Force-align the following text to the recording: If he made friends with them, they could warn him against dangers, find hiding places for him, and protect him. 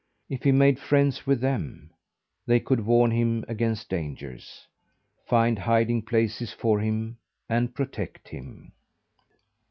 If 0.31 0.41
he 0.45 0.51
made 0.51 0.79
friends 0.79 1.27
with 1.27 1.41
them, 1.41 1.91
they 2.47 2.59
could 2.59 2.83
warn 2.87 3.11
him 3.11 3.45
against 3.47 3.87
dangers, 3.89 4.65
find 5.27 5.59
hiding 5.59 6.01
places 6.01 6.51
for 6.51 6.79
him, 6.79 7.19
and 7.47 7.75
protect 7.75 8.29
him. 8.29 8.71